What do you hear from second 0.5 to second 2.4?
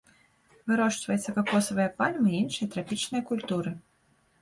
Вырошчваецца какосавая пальма і